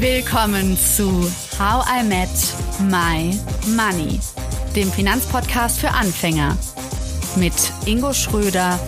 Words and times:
Willkommen 0.00 0.76
zu 0.76 1.10
How 1.58 1.84
I 1.90 2.04
Met 2.04 2.28
My 2.88 3.36
Money, 3.74 4.20
dem 4.76 4.92
Finanzpodcast 4.92 5.80
für 5.80 5.88
Anfänger 5.88 6.56
mit 7.34 7.52
Ingo 7.84 8.12
Schröder 8.12 8.78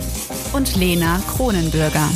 und 0.53 0.77
Lena 0.77 1.21
Kronenbürger. 1.35 2.07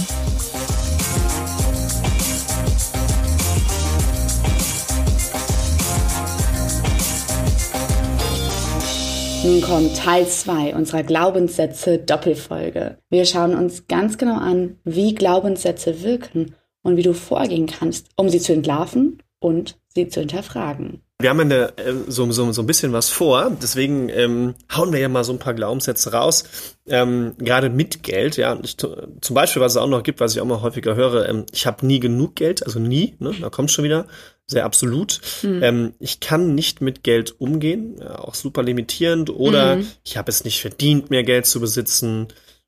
Nun 9.44 9.62
kommt 9.62 9.98
Teil 9.98 10.26
2 10.26 10.74
unserer 10.74 11.04
Glaubenssätze 11.04 11.98
Doppelfolge. 11.98 12.98
Wir 13.10 13.26
schauen 13.26 13.56
uns 13.56 13.88
ganz 13.88 14.18
genau 14.18 14.38
an, 14.38 14.78
wie 14.86 15.14
Glaubenssätze 15.14 16.02
wirken 16.02 16.56
und 16.86 16.98
wie 16.98 17.04
du 17.04 17.14
vorgehen 17.14 17.66
kannst, 17.66 18.10
um 18.16 18.30
sie 18.30 18.40
zu 18.40 18.54
entlarven 18.54 19.18
und 19.40 19.76
sie 19.94 20.08
zu 20.08 20.20
hinterfragen. 20.20 21.02
Wir 21.20 21.30
haben 21.30 21.40
eine, 21.40 21.78
äh, 21.78 21.94
so, 22.08 22.30
so, 22.32 22.52
so 22.52 22.62
ein 22.62 22.68
bisschen 22.68 22.94
was 22.94 23.10
vor, 23.10 23.52
deswegen 23.62 24.10
ähm, 24.10 24.54
hauen 24.76 24.92
wir 24.94 25.00
ja 25.00 25.10
mal 25.10 25.24
so 25.24 25.32
ein 25.32 25.40
paar 25.40 25.54
Glaubenssätze 25.54 26.12
raus, 26.12 26.44
ähm, 26.88 27.34
gerade 27.40 27.70
mit 27.70 28.04
Geld, 28.04 28.38
ja. 28.38 28.60
Ich, 28.62 28.78
zum 28.78 29.34
Beispiel, 29.34 29.62
was 29.62 29.74
es 29.74 29.78
auch 29.78 29.88
noch 29.88 30.04
gibt, 30.04 30.20
was 30.20 30.36
ich 30.36 30.42
auch 30.42 30.46
mal 30.46 30.62
häufiger 30.62 30.96
höre, 30.96 31.28
ähm, 31.28 31.46
ich 31.52 31.66
habe 31.66 31.86
nie 31.88 32.00
genug 32.00 32.36
Geld, 32.36 32.64
also 32.66 32.80
nie, 32.80 33.16
ne, 33.20 33.34
da 33.40 33.50
kommt 33.50 33.72
schon 33.72 33.86
wieder, 33.86 34.06
sehr 34.46 34.66
absolut. 34.66 35.22
Mhm. 35.42 35.64
Ähm, 35.64 35.94
ich 36.00 36.20
kann 36.20 36.54
nicht 36.54 36.82
mit 36.82 37.04
Geld 37.04 37.40
umgehen, 37.40 38.04
auch 38.04 38.36
super 38.36 38.62
limitierend, 38.62 39.32
oder 39.32 39.78
mhm. 39.78 39.88
ich 40.04 40.18
habe 40.18 40.30
es 40.30 40.44
nicht 40.44 40.62
verdient, 40.62 41.10
mehr 41.10 41.24
Geld 41.24 41.48
zu 41.48 41.60
besitzen 41.62 42.28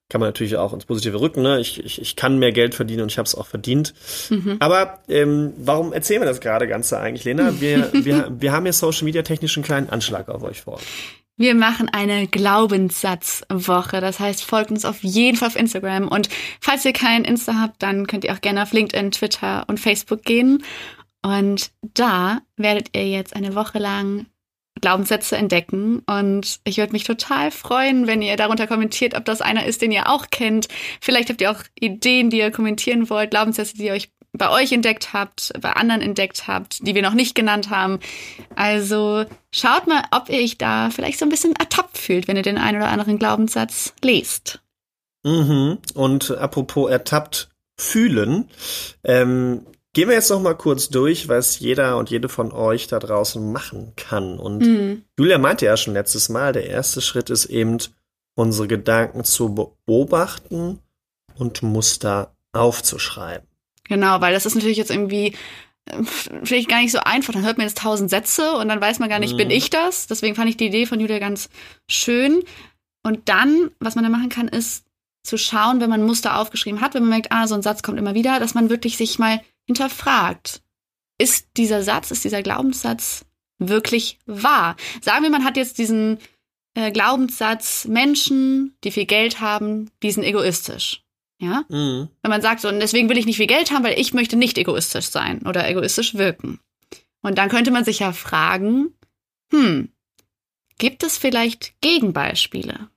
kann 0.09 0.21
man 0.21 0.29
natürlich 0.29 0.55
auch 0.55 0.73
ins 0.73 0.85
Positive 0.85 1.19
rücken. 1.19 1.41
Ne? 1.41 1.59
Ich, 1.59 1.83
ich, 1.83 2.01
ich 2.01 2.15
kann 2.15 2.39
mehr 2.39 2.51
Geld 2.51 2.75
verdienen 2.75 3.01
und 3.01 3.11
ich 3.11 3.17
habe 3.17 3.25
es 3.25 3.35
auch 3.35 3.47
verdient. 3.47 3.93
Mhm. 4.29 4.57
Aber 4.59 4.99
ähm, 5.09 5.53
warum 5.57 5.91
erzählen 5.91 6.21
wir 6.21 6.27
das 6.27 6.39
gerade 6.39 6.67
Ganze 6.67 6.99
eigentlich, 6.99 7.25
Lena? 7.25 7.59
Wir, 7.59 7.91
wir, 7.93 8.31
wir 8.39 8.51
haben 8.51 8.65
ja 8.65 8.73
Social 8.73 9.03
Media 9.03 9.21
technisch 9.21 9.57
einen 9.57 9.65
kleinen 9.65 9.89
Anschlag 9.89 10.29
auf 10.29 10.43
euch 10.43 10.61
vor. 10.61 10.79
Wir 11.35 11.53
machen 11.53 11.87
eine 11.89 12.27
Glaubenssatzwoche. 12.27 14.01
Das 14.01 14.19
heißt, 14.19 14.43
folgt 14.43 14.71
uns 14.71 14.85
auf 14.85 15.03
jeden 15.03 15.37
Fall 15.37 15.49
auf 15.49 15.55
Instagram. 15.55 16.07
Und 16.07 16.29
falls 16.61 16.83
ihr 16.83 16.93
kein 16.93 17.25
Insta 17.25 17.59
habt, 17.61 17.83
dann 17.83 18.07
könnt 18.07 18.23
ihr 18.23 18.33
auch 18.33 18.41
gerne 18.41 18.63
auf 18.63 18.73
LinkedIn, 18.73 19.11
Twitter 19.11 19.65
und 19.67 19.79
Facebook 19.79 20.23
gehen. 20.23 20.63
Und 21.21 21.71
da 21.93 22.39
werdet 22.55 22.95
ihr 22.95 23.07
jetzt 23.07 23.35
eine 23.35 23.53
Woche 23.53 23.77
lang 23.77 24.25
Glaubenssätze 24.81 25.37
entdecken. 25.37 26.03
Und 26.05 26.59
ich 26.63 26.77
würde 26.77 26.93
mich 26.93 27.03
total 27.03 27.51
freuen, 27.51 28.07
wenn 28.07 28.21
ihr 28.21 28.35
darunter 28.37 28.67
kommentiert, 28.67 29.15
ob 29.15 29.25
das 29.25 29.41
einer 29.41 29.65
ist, 29.65 29.81
den 29.81 29.91
ihr 29.91 30.09
auch 30.09 30.27
kennt. 30.29 30.67
Vielleicht 31.01 31.29
habt 31.29 31.41
ihr 31.41 31.51
auch 31.51 31.63
Ideen, 31.79 32.29
die 32.29 32.39
ihr 32.39 32.51
kommentieren 32.51 33.09
wollt, 33.09 33.31
Glaubenssätze, 33.31 33.75
die 33.75 33.85
ihr 33.85 33.93
euch 33.93 34.09
bei 34.33 34.49
euch 34.49 34.71
entdeckt 34.71 35.13
habt, 35.13 35.51
bei 35.59 35.73
anderen 35.73 36.01
entdeckt 36.01 36.47
habt, 36.47 36.85
die 36.85 36.95
wir 36.95 37.01
noch 37.01 37.13
nicht 37.13 37.35
genannt 37.35 37.69
haben. 37.69 37.99
Also 38.55 39.25
schaut 39.51 39.87
mal, 39.87 40.03
ob 40.11 40.29
ihr 40.29 40.39
euch 40.39 40.57
da 40.57 40.89
vielleicht 40.89 41.19
so 41.19 41.25
ein 41.25 41.29
bisschen 41.29 41.55
ertappt 41.55 41.97
fühlt, 41.97 42.27
wenn 42.27 42.37
ihr 42.37 42.43
den 42.43 42.57
einen 42.57 42.77
oder 42.77 42.89
anderen 42.89 43.17
Glaubenssatz 43.17 43.93
lest. 44.03 44.61
Mhm. 45.23 45.79
Und 45.93 46.31
apropos 46.37 46.89
ertappt 46.89 47.49
fühlen, 47.79 48.49
ähm, 49.03 49.65
Gehen 49.97 50.09
wir 50.09 50.15
jetzt 50.15 50.29
noch 50.29 50.39
mal 50.39 50.53
kurz 50.53 50.89
durch, 50.89 51.27
was 51.27 51.57
jeder 51.57 51.97
und 51.97 52.11
jede 52.11 52.29
von 52.29 52.51
euch 52.51 52.85
da 52.85 52.99
draußen 52.99 53.51
machen 53.51 53.93
kann. 53.95 54.37
Und 54.37 54.59
mhm. 54.59 55.05
Julia 55.17 55.39
meinte 55.39 55.65
ja 55.65 55.75
schon 55.75 55.95
letztes 55.95 56.29
Mal, 56.29 56.53
der 56.53 56.67
erste 56.67 57.01
Schritt 57.01 57.31
ist 57.31 57.45
eben, 57.45 57.79
unsere 58.35 58.67
Gedanken 58.67 59.23
zu 59.23 59.55
beobachten 59.87 60.77
und 61.33 61.63
Muster 61.63 62.35
aufzuschreiben. 62.53 63.47
Genau, 63.85 64.21
weil 64.21 64.35
das 64.35 64.45
ist 64.45 64.53
natürlich 64.53 64.77
jetzt 64.77 64.91
irgendwie 64.91 65.33
äh, 65.85 66.03
vielleicht 66.43 66.69
gar 66.69 66.81
nicht 66.81 66.91
so 66.91 66.99
einfach. 66.99 67.33
Dann 67.33 67.43
hört 67.43 67.57
man 67.57 67.65
jetzt 67.65 67.79
tausend 67.79 68.11
Sätze 68.11 68.51
und 68.51 68.69
dann 68.69 68.79
weiß 68.79 68.99
man 68.99 69.09
gar 69.09 69.17
nicht, 69.17 69.33
mhm. 69.33 69.37
bin 69.37 69.49
ich 69.49 69.71
das? 69.71 70.05
Deswegen 70.05 70.35
fand 70.35 70.47
ich 70.47 70.57
die 70.57 70.67
Idee 70.67 70.85
von 70.85 70.99
Julia 70.99 71.17
ganz 71.17 71.49
schön. 71.89 72.43
Und 73.01 73.29
dann, 73.29 73.71
was 73.79 73.95
man 73.95 74.03
da 74.03 74.11
machen 74.11 74.29
kann, 74.29 74.47
ist 74.47 74.85
zu 75.23 75.39
schauen, 75.39 75.81
wenn 75.81 75.89
man 75.89 76.05
Muster 76.05 76.37
aufgeschrieben 76.37 76.81
hat, 76.81 76.93
wenn 76.93 77.01
man 77.01 77.09
merkt, 77.09 77.31
ah, 77.31 77.47
so 77.47 77.55
ein 77.55 77.63
Satz 77.63 77.81
kommt 77.81 77.97
immer 77.97 78.13
wieder, 78.13 78.39
dass 78.39 78.53
man 78.53 78.69
wirklich 78.69 78.95
sich 78.95 79.17
mal 79.17 79.41
hinterfragt. 79.67 80.61
Ist 81.19 81.47
dieser 81.57 81.83
Satz, 81.83 82.11
ist 82.11 82.23
dieser 82.23 82.41
Glaubenssatz 82.41 83.25
wirklich 83.59 84.19
wahr? 84.25 84.75
Sagen 85.01 85.23
wir, 85.23 85.29
man 85.29 85.43
hat 85.43 85.57
jetzt 85.57 85.77
diesen 85.77 86.19
äh, 86.73 86.91
Glaubenssatz, 86.91 87.85
Menschen, 87.85 88.75
die 88.83 88.91
viel 88.91 89.05
Geld 89.05 89.39
haben, 89.39 89.91
die 90.03 90.11
sind 90.11 90.23
egoistisch. 90.23 91.03
Ja? 91.39 91.65
Mhm. 91.69 92.09
Wenn 92.21 92.31
man 92.31 92.41
sagt 92.41 92.61
so, 92.61 92.69
und 92.69 92.79
deswegen 92.79 93.09
will 93.09 93.17
ich 93.17 93.25
nicht 93.25 93.37
viel 93.37 93.47
Geld 93.47 93.71
haben, 93.71 93.83
weil 93.83 93.99
ich 93.99 94.13
möchte 94.13 94.35
nicht 94.35 94.57
egoistisch 94.57 95.07
sein 95.07 95.45
oder 95.45 95.67
egoistisch 95.67 96.15
wirken. 96.15 96.59
Und 97.21 97.37
dann 97.37 97.49
könnte 97.49 97.71
man 97.71 97.83
sich 97.83 97.99
ja 97.99 98.13
fragen, 98.13 98.93
hm, 99.51 99.89
gibt 100.77 101.03
es 101.03 101.17
vielleicht 101.17 101.79
Gegenbeispiele? 101.81 102.89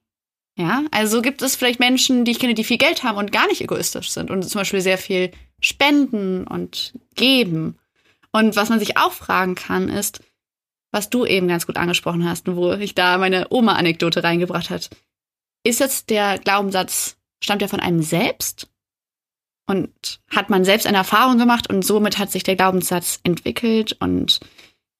Ja, 0.56 0.82
also 0.90 1.22
gibt 1.22 1.40
es 1.40 1.56
vielleicht 1.56 1.80
Menschen, 1.80 2.24
die 2.24 2.32
ich 2.32 2.38
kenne, 2.38 2.54
die 2.54 2.64
viel 2.64 2.76
Geld 2.76 3.02
haben 3.02 3.16
und 3.16 3.32
gar 3.32 3.46
nicht 3.46 3.62
egoistisch 3.62 4.10
sind 4.10 4.30
und 4.30 4.42
zum 4.42 4.60
Beispiel 4.60 4.82
sehr 4.82 4.98
viel 4.98 5.30
spenden 5.60 6.46
und 6.46 6.94
geben. 7.14 7.78
Und 8.32 8.56
was 8.56 8.68
man 8.68 8.78
sich 8.78 8.96
auch 8.96 9.12
fragen 9.12 9.54
kann, 9.54 9.88
ist, 9.88 10.22
was 10.92 11.10
du 11.10 11.24
eben 11.24 11.48
ganz 11.48 11.66
gut 11.66 11.76
angesprochen 11.76 12.28
hast 12.28 12.48
und 12.48 12.56
wo 12.56 12.72
ich 12.72 12.94
da 12.94 13.18
meine 13.18 13.46
Oma-Anekdote 13.50 14.24
reingebracht 14.24 14.70
hat. 14.70 14.90
Ist 15.62 15.80
jetzt 15.80 16.10
der 16.10 16.38
Glaubenssatz, 16.38 17.16
stammt 17.42 17.62
er 17.62 17.68
von 17.68 17.80
einem 17.80 18.02
selbst? 18.02 18.68
Und 19.66 20.20
hat 20.28 20.50
man 20.50 20.64
selbst 20.64 20.86
eine 20.86 20.96
Erfahrung 20.96 21.38
gemacht 21.38 21.70
und 21.70 21.84
somit 21.84 22.18
hat 22.18 22.32
sich 22.32 22.42
der 22.42 22.56
Glaubenssatz 22.56 23.20
entwickelt 23.22 23.96
und 24.00 24.40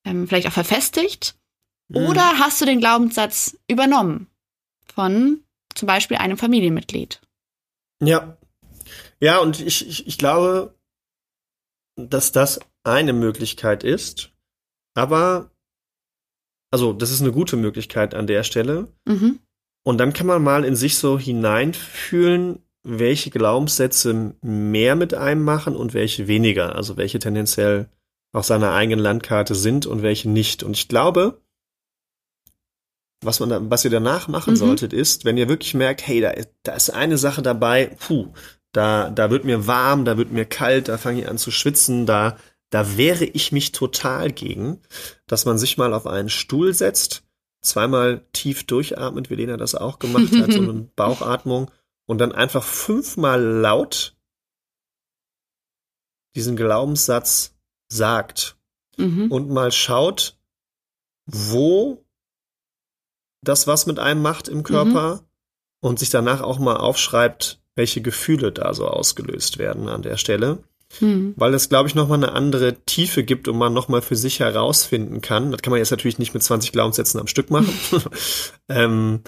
ähm, 0.05 0.29
vielleicht 0.29 0.47
auch 0.47 0.53
verfestigt? 0.53 1.35
Mhm. 1.89 1.97
Oder 2.07 2.39
hast 2.39 2.61
du 2.61 2.67
den 2.67 2.79
Glaubenssatz 2.79 3.57
übernommen 3.67 4.29
von 4.95 5.43
zum 5.75 5.87
Beispiel 5.87 6.17
einem 6.17 6.37
Familienmitglied. 6.37 7.21
Ja. 8.03 8.37
Ja, 9.21 9.39
und 9.39 9.61
ich, 9.61 9.87
ich, 9.87 10.07
ich 10.07 10.19
glaube, 10.19 10.75
dass 11.97 12.33
das 12.33 12.61
eine 12.83 13.13
Möglichkeit 13.13 13.85
ist, 13.85 14.33
aber 14.95 15.51
also 16.71 16.93
das 16.93 17.11
ist 17.11 17.21
eine 17.21 17.33
gute 17.33 17.57
Möglichkeit 17.57 18.15
an 18.15 18.27
der 18.27 18.45
Stelle. 18.45 18.89
Mhm. 19.05 19.41
Und 19.83 19.99
dann 19.99 20.13
kann 20.13 20.27
man 20.27 20.43
mal 20.43 20.65
in 20.65 20.77
sich 20.77 20.97
so 20.99 21.19
hineinfühlen, 21.19 22.63
welche 22.83 23.31
Glaubenssätze 23.31 24.35
mehr 24.41 24.97
mit 24.97 25.15
einem 25.15 25.43
machen 25.43 25.75
und 25.75 25.95
welche 25.95 26.29
weniger. 26.29 26.77
Also 26.77 26.97
welche 26.97 27.19
tendenziell 27.19 27.89
auf 28.33 28.45
seiner 28.45 28.73
eigenen 28.73 29.01
Landkarte 29.01 29.55
sind 29.55 29.87
und 29.87 30.03
welche 30.03 30.31
nicht. 30.31 30.63
Und 30.63 30.77
ich 30.77 30.89
glaube, 30.89 31.41
was 33.23 33.41
man 33.41 33.49
da, 33.49 33.71
was 33.71 33.85
ihr 33.85 33.91
danach 33.91 34.29
machen 34.29 34.55
mhm. 34.55 34.59
solltet, 34.59 34.93
ist, 34.93 35.25
wenn 35.25 35.37
ihr 35.37 35.49
wirklich 35.49 35.75
merkt, 35.75 36.07
hey, 36.07 36.21
da, 36.21 36.33
da 36.63 36.75
ist 36.75 36.91
eine 36.91 37.19
Sache 37.19 37.43
dabei, 37.43 37.97
puh, 37.99 38.33
da, 38.73 39.11
da 39.11 39.31
wird 39.31 39.45
mir 39.45 39.67
warm, 39.67 40.05
da 40.05 40.17
wird 40.17 40.31
mir 40.31 40.45
kalt, 40.45 40.89
da 40.89 40.99
fange 40.99 41.23
ich 41.23 41.29
an 41.29 41.39
zu 41.39 41.51
schwitzen, 41.51 42.07
da, 42.07 42.37
da 42.71 42.97
wehre 42.97 43.25
ich 43.25 43.53
mich 43.53 43.73
total 43.73 44.31
gegen, 44.31 44.81
dass 45.27 45.45
man 45.45 45.59
sich 45.59 45.77
mal 45.77 45.93
auf 45.93 46.07
einen 46.07 46.29
Stuhl 46.29 46.73
setzt, 46.73 47.25
zweimal 47.61 48.27
tief 48.33 48.65
durchatmet, 48.65 49.31
wie 49.31 49.35
Lena 49.35 49.57
das 49.57 49.75
auch 49.75 49.99
gemacht 49.99 50.33
hat, 50.33 50.53
so 50.53 50.59
eine 50.63 50.89
Bauchatmung, 50.95 51.71
und 52.07 52.19
dann 52.19 52.33
einfach 52.33 52.65
fünfmal 52.65 53.41
laut 53.41 54.17
diesen 56.35 56.57
Glaubenssatz 56.57 57.57
sagt 57.89 58.57
mhm. 58.97 59.31
und 59.31 59.51
mal 59.51 59.73
schaut, 59.73 60.39
wo 61.27 62.05
das 63.43 63.67
was 63.67 63.87
mit 63.87 63.99
einem 63.99 64.23
macht 64.23 64.49
im 64.49 64.63
Körper 64.63 65.17
mhm. 65.17 65.21
Und 65.81 65.99
sich 65.99 66.11
danach 66.11 66.41
auch 66.41 66.59
mal 66.59 66.77
aufschreibt, 66.77 67.61
welche 67.75 68.01
Gefühle 68.01 68.53
da 68.53 68.75
so 68.75 68.87
ausgelöst 68.87 69.59
werden 69.59 69.89
an 69.89 70.03
der 70.03 70.17
Stelle. 70.17 70.59
Mhm. 71.01 71.35
Weil 71.37 71.55
es, 71.55 71.69
glaube 71.69 71.89
ich, 71.89 71.95
nochmal 71.95 72.19
eine 72.19 72.33
andere 72.33 72.75
Tiefe 72.85 73.23
gibt 73.23 73.47
und 73.49 73.57
man 73.57 73.73
nochmal 73.73 74.03
für 74.03 74.17
sich 74.17 74.41
herausfinden 74.41 75.21
kann. 75.21 75.53
Das 75.53 75.63
kann 75.63 75.71
man 75.71 75.79
jetzt 75.79 75.93
natürlich 75.93 76.19
nicht 76.19 76.35
mit 76.35 76.43
20 76.43 76.73
Glaubenssätzen 76.73 77.21
am 77.21 77.29
Stück 77.29 77.51
machen. 77.51 77.73
ähm, 78.69 79.21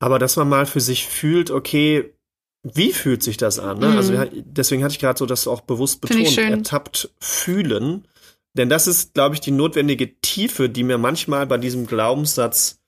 aber 0.00 0.18
dass 0.18 0.36
man 0.36 0.48
mal 0.48 0.66
für 0.66 0.80
sich 0.80 1.06
fühlt, 1.06 1.50
okay, 1.50 2.14
wie 2.62 2.92
fühlt 2.92 3.22
sich 3.22 3.36
das 3.36 3.58
an? 3.58 3.78
Ne? 3.78 3.88
Mhm. 3.88 3.96
Also 3.96 4.14
deswegen 4.32 4.82
hatte 4.82 4.92
ich 4.92 5.00
gerade 5.00 5.18
so 5.18 5.26
das 5.26 5.46
auch 5.46 5.60
bewusst 5.60 6.00
betont, 6.00 6.38
ertappt 6.38 7.10
fühlen. 7.20 8.08
Denn 8.54 8.68
das 8.68 8.86
ist, 8.86 9.14
glaube 9.14 9.34
ich, 9.34 9.40
die 9.40 9.50
notwendige 9.50 10.20
Tiefe, 10.20 10.68
die 10.68 10.84
mir 10.84 10.98
manchmal 10.98 11.46
bei 11.46 11.58
diesem 11.58 11.86
Glaubenssatz 11.86 12.80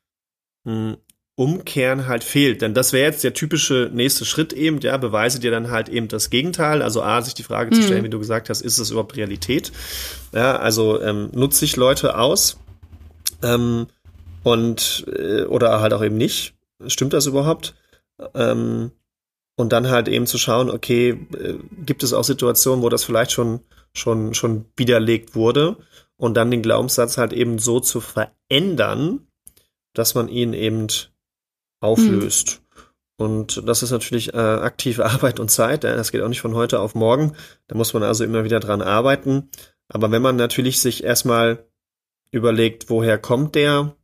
mh, 0.65 0.73
hm, 0.73 0.97
umkehren 1.37 2.07
halt 2.07 2.23
fehlt. 2.23 2.63
Denn 2.63 2.75
das 2.75 2.93
wäre 2.93 3.11
jetzt 3.11 3.25
der 3.25 3.35
typische 3.35 3.91
nächste 3.93 4.25
Schritt 4.25 4.53
eben, 4.53 4.81
ja, 4.81 4.97
beweise 4.97 5.41
dir 5.41 5.51
dann 5.51 5.71
halt 5.71 5.89
eben 5.89 6.09
das 6.09 6.31
Gegenteil. 6.31 6.81
Also 6.81 7.03
A, 7.03 7.23
sich 7.23 7.35
die 7.35 7.43
Frage 7.43 7.71
mhm. 7.75 7.81
zu 7.81 7.83
stellen, 7.83 8.05
wie 8.05 8.11
du 8.11 8.19
gesagt 8.19 8.51
hast, 8.51 8.61
ist 8.61 8.79
es 8.79 8.91
überhaupt 8.91 9.17
Realität? 9.17 9.73
Ja, 10.33 10.57
also 10.57 11.01
ähm, 11.03 11.31
nutze 11.33 11.65
ich 11.65 11.77
Leute 11.77 12.19
aus 12.19 12.59
ähm, 13.43 13.87
und 14.45 15.07
äh, 15.17 15.43
oder 15.45 15.81
halt 15.81 15.93
auch 15.93 16.03
eben 16.03 16.17
nicht. 16.17 16.55
Stimmt 16.87 17.13
das 17.13 17.27
überhaupt? 17.27 17.75
Ähm, 18.35 18.93
und 19.57 19.73
dann 19.73 19.89
halt 19.89 20.09
eben 20.09 20.27
zu 20.27 20.39
schauen, 20.39 20.71
okay, 20.71 21.11
äh, 21.11 21.55
gibt 21.85 22.03
es 22.03 22.13
auch 22.13 22.25
Situationen, 22.25 22.83
wo 22.83 22.89
das 22.89 23.05
vielleicht 23.05 23.33
schon, 23.33 23.61
schon, 23.93 24.35
schon 24.35 24.67
widerlegt 24.77 25.35
wurde 25.35 25.77
und 26.17 26.37
dann 26.37 26.51
den 26.51 26.63
Glaubenssatz 26.63 27.19
halt 27.19 27.33
eben 27.33 27.59
so 27.59 27.81
zu 27.81 28.01
verändern, 28.01 29.27
dass 29.95 30.15
man 30.15 30.29
ihn 30.29 30.53
eben 30.53 30.89
auflöst. 31.85 32.61
Mhm. 32.61 32.65
Und 33.17 33.63
das 33.69 33.83
ist 33.83 33.93
natürlich 33.93 34.35
äh, 34.35 34.39
aktive 34.39 35.05
Arbeit 35.07 35.39
und 35.39 35.51
Zeit. 35.51 35.85
Das 35.85 36.11
geht 36.11 36.23
auch 36.23 36.29
nicht 36.29 36.41
von 36.41 36.55
heute 36.55 36.81
auf 36.81 36.95
morgen. 36.95 37.37
Da 37.69 37.77
muss 37.77 37.95
man 37.95 38.03
also 38.03 38.25
immer 38.25 38.45
wieder 38.45 38.61
dran 38.61 38.83
arbeiten. 38.83 39.51
Aber 39.89 40.11
wenn 40.11 40.23
man 40.23 40.37
natürlich 40.37 40.81
sich 40.81 41.05
erstmal 41.05 41.65
überlegt, 42.31 42.91
woher 42.91 43.19
kommt 43.19 43.55
der, 43.55 43.95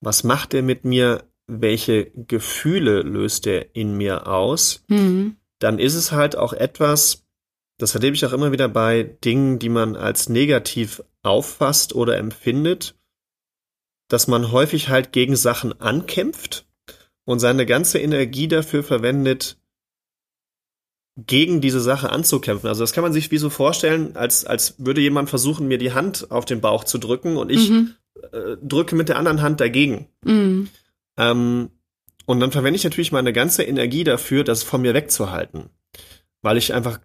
was 0.00 0.24
macht 0.24 0.54
er 0.54 0.62
mit 0.62 0.84
mir, 0.84 1.24
welche 1.46 2.10
Gefühle 2.12 3.02
löst 3.02 3.46
er 3.46 3.74
in 3.74 3.96
mir 3.96 4.28
aus, 4.28 4.84
mhm. 4.88 5.36
dann 5.58 5.78
ist 5.78 5.94
es 5.94 6.12
halt 6.12 6.36
auch 6.36 6.52
etwas, 6.52 7.26
das 7.76 7.94
erlebe 7.94 8.14
ich 8.14 8.24
auch 8.24 8.32
immer 8.32 8.52
wieder 8.52 8.68
bei 8.68 9.02
Dingen, 9.02 9.58
die 9.58 9.68
man 9.68 9.96
als 9.96 10.28
negativ 10.28 11.02
auffasst 11.22 11.94
oder 11.94 12.16
empfindet, 12.16 12.94
dass 14.08 14.26
man 14.26 14.52
häufig 14.52 14.88
halt 14.88 15.12
gegen 15.12 15.36
Sachen 15.36 15.78
ankämpft 15.80 16.66
und 17.24 17.38
seine 17.38 17.66
ganze 17.66 17.98
Energie 17.98 18.48
dafür 18.48 18.82
verwendet, 18.82 19.56
gegen 21.26 21.60
diese 21.60 21.80
Sache 21.80 22.10
anzukämpfen. 22.10 22.68
Also 22.68 22.82
das 22.82 22.92
kann 22.92 23.02
man 23.02 23.12
sich 23.12 23.30
wie 23.30 23.38
so 23.38 23.50
vorstellen, 23.50 24.16
als, 24.16 24.44
als 24.44 24.76
würde 24.78 25.00
jemand 25.00 25.28
versuchen, 25.28 25.68
mir 25.68 25.78
die 25.78 25.92
Hand 25.92 26.30
auf 26.30 26.44
den 26.44 26.60
Bauch 26.60 26.84
zu 26.84 26.98
drücken 26.98 27.36
und 27.36 27.50
ich 27.50 27.70
mhm. 27.70 27.94
äh, 28.32 28.56
drücke 28.62 28.94
mit 28.94 29.08
der 29.08 29.18
anderen 29.18 29.42
Hand 29.42 29.60
dagegen. 29.60 30.06
Mhm. 30.24 30.68
Ähm, 31.18 31.70
und 32.26 32.40
dann 32.40 32.52
verwende 32.52 32.76
ich 32.76 32.84
natürlich 32.84 33.12
meine 33.12 33.32
ganze 33.32 33.64
Energie 33.64 34.04
dafür, 34.04 34.44
das 34.44 34.62
von 34.62 34.82
mir 34.82 34.94
wegzuhalten. 34.94 35.70
Weil 36.42 36.56
ich 36.56 36.72
einfach 36.72 37.00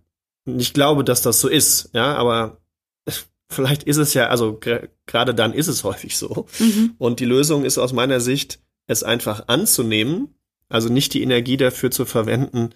nicht 0.46 0.74
glaube, 0.74 1.04
dass 1.04 1.22
das 1.22 1.42
so 1.42 1.48
ist. 1.48 1.90
Ja, 1.94 2.16
aber 2.16 2.62
vielleicht 3.50 3.84
ist 3.84 3.98
es 3.98 4.14
ja, 4.14 4.28
also 4.28 4.60
gerade 5.06 5.34
dann 5.34 5.54
ist 5.54 5.68
es 5.68 5.84
häufig 5.84 6.18
so. 6.18 6.46
Mhm. 6.60 6.96
Und 6.98 7.20
die 7.20 7.26
Lösung 7.26 7.66
ist 7.66 7.78
aus 7.78 7.92
meiner 7.92 8.20
Sicht, 8.20 8.60
es 8.88 9.04
einfach 9.04 9.48
anzunehmen, 9.48 10.36
also 10.70 10.90
nicht 10.90 11.14
die 11.14 11.24
Energie 11.24 11.58
dafür 11.58 11.92
zu 11.92 12.06
verwenden, 12.06 12.70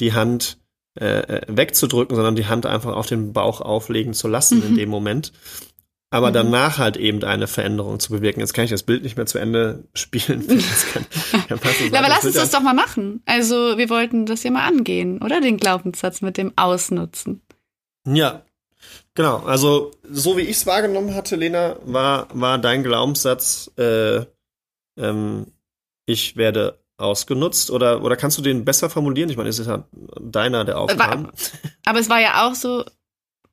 die 0.00 0.12
Hand 0.12 0.58
äh, 0.98 1.20
äh 1.20 1.42
wegzudrücken, 1.48 2.16
sondern 2.16 2.36
die 2.36 2.46
Hand 2.46 2.66
einfach 2.66 2.94
auf 2.94 3.06
den 3.06 3.32
Bauch 3.32 3.60
auflegen 3.60 4.14
zu 4.14 4.28
lassen 4.28 4.58
mhm. 4.58 4.66
in 4.68 4.74
dem 4.76 4.88
Moment 4.88 5.32
aber 6.14 6.28
mhm. 6.28 6.34
danach 6.34 6.78
halt 6.78 6.96
eben 6.96 7.24
eine 7.24 7.48
Veränderung 7.48 7.98
zu 7.98 8.12
bewirken. 8.12 8.38
Jetzt 8.38 8.54
kann 8.54 8.64
ich 8.64 8.70
das 8.70 8.84
Bild 8.84 9.02
nicht 9.02 9.16
mehr 9.16 9.26
zu 9.26 9.38
Ende 9.38 9.82
spielen. 9.94 10.46
Kann, 10.92 11.06
kann 11.48 11.58
ja, 11.92 11.98
aber 11.98 12.08
lass 12.08 12.24
uns 12.24 12.36
das 12.36 12.52
doch 12.52 12.60
mal 12.60 12.72
machen. 12.72 13.20
Also 13.26 13.76
wir 13.76 13.90
wollten 13.90 14.24
das 14.24 14.42
hier 14.42 14.52
mal 14.52 14.64
angehen, 14.64 15.20
oder? 15.20 15.40
Den 15.40 15.56
Glaubenssatz 15.56 16.20
mit 16.20 16.36
dem 16.36 16.52
Ausnutzen. 16.54 17.42
Ja, 18.06 18.44
genau. 19.14 19.38
Also 19.38 19.90
so 20.08 20.36
wie 20.36 20.42
ich 20.42 20.58
es 20.58 20.66
wahrgenommen 20.66 21.16
hatte, 21.16 21.34
Lena, 21.34 21.76
war, 21.84 22.28
war 22.32 22.58
dein 22.58 22.84
Glaubenssatz, 22.84 23.72
äh, 23.76 24.24
ähm, 24.96 25.46
ich 26.06 26.36
werde 26.36 26.78
ausgenutzt 26.96 27.70
oder, 27.70 28.02
oder 28.02 28.16
kannst 28.16 28.38
du 28.38 28.42
den 28.42 28.64
besser 28.64 28.88
formulieren? 28.88 29.30
Ich 29.30 29.36
meine, 29.36 29.48
es 29.48 29.58
ist 29.58 29.66
ja 29.66 29.84
deiner 30.20 30.64
der 30.64 30.78
Aufgabe. 30.78 31.32
Aber 31.84 31.98
es 31.98 32.08
war 32.08 32.20
ja 32.20 32.46
auch 32.46 32.54
so, 32.54 32.84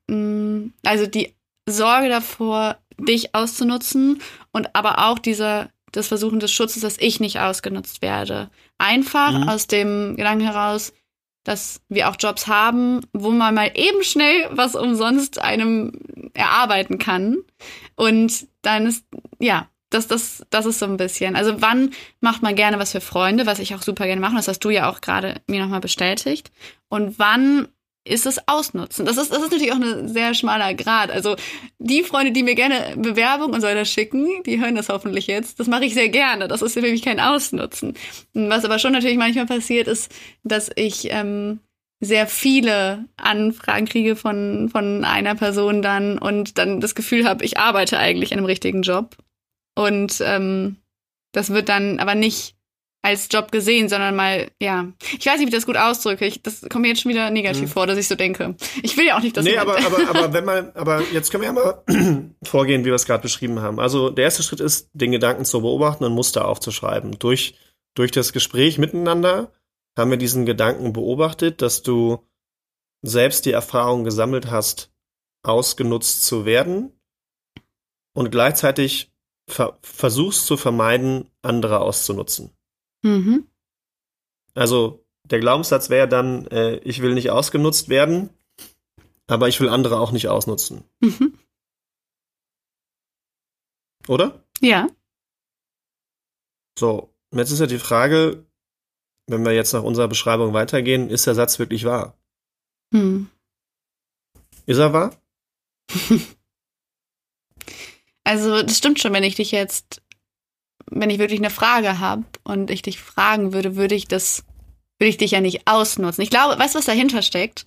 mm, 0.08 0.68
also 0.84 1.06
die 1.06 1.34
Sorge 1.68 2.08
davor, 2.08 2.76
dich 2.98 3.34
auszunutzen 3.34 4.20
und 4.52 4.74
aber 4.74 5.08
auch 5.08 5.18
dieser 5.18 5.70
das 5.92 6.08
Versuchen 6.08 6.40
des 6.40 6.50
Schutzes, 6.50 6.82
dass 6.82 6.98
ich 6.98 7.20
nicht 7.20 7.38
ausgenutzt 7.38 8.02
werde. 8.02 8.50
Einfach 8.78 9.32
mhm. 9.32 9.48
aus 9.48 9.66
dem 9.66 10.16
Gedanken 10.16 10.44
heraus, 10.44 10.92
dass 11.44 11.82
wir 11.88 12.08
auch 12.08 12.16
Jobs 12.18 12.46
haben, 12.46 13.00
wo 13.12 13.30
man 13.30 13.54
mal 13.54 13.70
eben 13.74 14.02
schnell 14.02 14.48
was 14.50 14.74
umsonst 14.74 15.40
einem 15.40 15.92
erarbeiten 16.34 16.98
kann. 16.98 17.38
Und 17.96 18.46
dann 18.62 18.86
ist, 18.86 19.04
ja, 19.38 19.68
das, 19.94 20.08
das, 20.08 20.44
das 20.50 20.66
ist 20.66 20.78
so 20.78 20.86
ein 20.86 20.96
bisschen. 20.96 21.36
Also 21.36 21.60
wann 21.60 21.92
macht 22.20 22.42
man 22.42 22.54
gerne 22.54 22.78
was 22.78 22.92
für 22.92 23.00
Freunde, 23.00 23.46
was 23.46 23.58
ich 23.58 23.74
auch 23.74 23.82
super 23.82 24.06
gerne 24.06 24.20
mache, 24.20 24.36
das 24.36 24.48
hast 24.48 24.60
du 24.60 24.70
ja 24.70 24.90
auch 24.90 25.00
gerade 25.00 25.40
mir 25.46 25.62
nochmal 25.62 25.80
bestätigt. 25.80 26.50
Und 26.88 27.18
wann 27.18 27.68
ist 28.04 28.26
es 28.26 28.48
ausnutzen. 28.48 29.06
Das 29.06 29.16
ist, 29.16 29.30
das 29.30 29.38
ist 29.38 29.52
natürlich 29.52 29.72
auch 29.72 29.76
ein 29.76 30.08
sehr 30.08 30.34
schmaler 30.34 30.74
Grad. 30.74 31.10
Also 31.10 31.36
die 31.78 32.02
Freunde, 32.02 32.32
die 32.32 32.42
mir 32.42 32.56
gerne 32.56 32.94
Bewerbung 32.96 33.52
und 33.52 33.60
so 33.60 33.66
weiter 33.68 33.84
schicken, 33.84 34.42
die 34.44 34.60
hören 34.60 34.74
das 34.74 34.88
hoffentlich 34.88 35.28
jetzt. 35.28 35.60
Das 35.60 35.68
mache 35.68 35.84
ich 35.84 35.94
sehr 35.94 36.08
gerne. 36.08 36.48
Das 36.48 36.62
ist 36.62 36.72
für 36.72 36.80
mich 36.80 37.02
kein 37.02 37.20
Ausnutzen. 37.20 37.94
Was 38.34 38.64
aber 38.64 38.80
schon 38.80 38.92
natürlich 38.92 39.18
manchmal 39.18 39.46
passiert, 39.46 39.86
ist, 39.86 40.10
dass 40.42 40.68
ich 40.74 41.12
ähm, 41.12 41.60
sehr 42.00 42.26
viele 42.26 43.04
Anfragen 43.16 43.86
kriege 43.86 44.16
von, 44.16 44.68
von 44.70 45.04
einer 45.04 45.36
Person 45.36 45.82
dann 45.82 46.18
und 46.18 46.58
dann 46.58 46.80
das 46.80 46.96
Gefühl 46.96 47.28
habe, 47.28 47.44
ich 47.44 47.58
arbeite 47.58 47.98
eigentlich 47.98 48.32
in 48.32 48.38
einem 48.38 48.46
richtigen 48.46 48.82
Job. 48.82 49.16
Und 49.74 50.20
ähm, 50.24 50.76
das 51.32 51.50
wird 51.50 51.68
dann 51.68 51.98
aber 51.98 52.14
nicht 52.14 52.56
als 53.04 53.28
Job 53.30 53.50
gesehen, 53.50 53.88
sondern 53.88 54.14
mal, 54.14 54.50
ja, 54.60 54.92
ich 55.18 55.26
weiß 55.26 55.38
nicht, 55.38 55.46
wie 55.46 55.48
ich 55.48 55.54
das 55.54 55.66
gut 55.66 55.76
ausdrücke. 55.76 56.24
Ich, 56.24 56.40
das 56.40 56.60
kommt 56.70 56.82
mir 56.82 56.88
jetzt 56.88 57.02
schon 57.02 57.10
wieder 57.10 57.30
negativ 57.30 57.62
hm. 57.62 57.68
vor, 57.68 57.86
dass 57.88 57.98
ich 57.98 58.06
so 58.06 58.14
denke. 58.14 58.54
Ich 58.82 58.96
will 58.96 59.06
ja 59.06 59.16
auch 59.16 59.22
nicht, 59.22 59.36
dass 59.36 59.44
Nee, 59.44 59.58
aber, 59.58 59.76
aber, 59.84 60.08
aber 60.08 60.32
wenn 60.32 60.44
man, 60.44 60.70
aber 60.74 61.02
jetzt 61.12 61.30
können 61.30 61.42
wir 61.42 61.48
ja 61.48 61.52
mal 61.52 62.32
vorgehen, 62.44 62.82
wie 62.82 62.86
wir 62.86 62.94
es 62.94 63.06
gerade 63.06 63.22
beschrieben 63.22 63.60
haben. 63.60 63.80
Also 63.80 64.10
der 64.10 64.24
erste 64.24 64.44
Schritt 64.44 64.60
ist, 64.60 64.88
den 64.92 65.10
Gedanken 65.10 65.44
zu 65.44 65.62
beobachten 65.62 66.04
und 66.04 66.12
Muster 66.12 66.46
aufzuschreiben. 66.46 67.18
Durch, 67.18 67.56
durch 67.94 68.12
das 68.12 68.32
Gespräch 68.32 68.78
miteinander 68.78 69.52
haben 69.98 70.10
wir 70.10 70.18
diesen 70.18 70.46
Gedanken 70.46 70.92
beobachtet, 70.92 71.60
dass 71.60 71.82
du 71.82 72.24
selbst 73.02 73.46
die 73.46 73.52
Erfahrung 73.52 74.04
gesammelt 74.04 74.48
hast, 74.48 74.92
ausgenutzt 75.42 76.24
zu 76.24 76.44
werden 76.44 76.92
und 78.14 78.30
gleichzeitig 78.30 79.11
ver 79.52 79.78
versuchst 79.82 80.46
zu 80.46 80.56
vermeiden, 80.56 81.30
andere 81.42 81.80
auszunutzen. 81.80 82.50
Mhm. 83.02 83.46
Also 84.54 85.04
der 85.24 85.40
Glaubenssatz 85.40 85.90
wäre 85.90 86.08
dann, 86.08 86.46
äh, 86.48 86.76
ich 86.78 87.02
will 87.02 87.14
nicht 87.14 87.30
ausgenutzt 87.30 87.88
werden, 87.88 88.30
aber 89.26 89.48
ich 89.48 89.60
will 89.60 89.68
andere 89.68 89.98
auch 89.98 90.12
nicht 90.12 90.28
ausnutzen. 90.28 90.84
Mhm. 91.00 91.38
Oder? 94.08 94.44
Ja. 94.60 94.88
So, 96.78 97.14
jetzt 97.32 97.50
ist 97.50 97.60
ja 97.60 97.66
die 97.66 97.78
Frage, 97.78 98.44
wenn 99.28 99.44
wir 99.44 99.52
jetzt 99.52 99.72
nach 99.72 99.82
unserer 99.82 100.08
Beschreibung 100.08 100.52
weitergehen, 100.52 101.08
ist 101.08 101.26
der 101.26 101.34
Satz 101.34 101.58
wirklich 101.58 101.84
wahr? 101.84 102.18
Hm. 102.92 103.28
Ist 104.66 104.78
er 104.78 104.92
wahr? 104.92 105.16
Also, 108.32 108.62
das 108.62 108.78
stimmt 108.78 108.98
schon, 108.98 109.12
wenn 109.12 109.24
ich 109.24 109.34
dich 109.34 109.50
jetzt 109.50 110.02
wenn 110.90 111.10
ich 111.10 111.18
wirklich 111.18 111.40
eine 111.40 111.50
Frage 111.50 111.98
habe 111.98 112.24
und 112.44 112.70
ich 112.70 112.82
dich 112.82 112.98
fragen 113.00 113.52
würde, 113.52 113.76
würde 113.76 113.94
ich 113.94 114.08
das, 114.08 114.44
würde 114.98 115.08
ich 115.08 115.16
dich 115.16 115.32
ja 115.32 115.40
nicht 115.40 115.66
ausnutzen. 115.66 116.22
Ich 116.22 116.30
glaube, 116.30 116.58
weißt 116.58 116.74
du, 116.74 116.78
was 116.78 116.86
dahinter 116.86 117.22
steckt? 117.22 117.66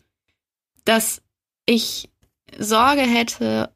Dass 0.86 1.22
ich 1.66 2.10
Sorge 2.58 3.02
hätte, 3.02 3.74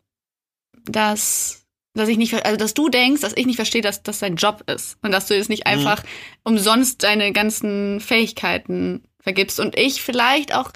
dass, 0.85 1.65
dass 1.93 2.09
ich 2.09 2.17
nicht, 2.17 2.33
also 2.45 2.57
dass 2.57 2.75
du 2.75 2.89
denkst, 2.89 3.21
dass 3.21 3.35
ich 3.35 3.45
nicht 3.45 3.55
verstehe, 3.55 3.81
dass 3.81 4.03
das 4.03 4.19
dein 4.19 4.35
Job 4.35 4.69
ist 4.69 4.97
und 5.01 5.11
dass 5.11 5.25
du 5.25 5.35
jetzt 5.35 5.49
nicht 5.49 5.65
mhm. 5.65 5.73
einfach 5.73 6.03
umsonst 6.43 7.03
deine 7.03 7.31
ganzen 7.33 7.99
Fähigkeiten 7.99 9.03
vergibst 9.19 9.59
und 9.59 9.77
ich 9.77 10.01
vielleicht 10.01 10.53
auch 10.53 10.71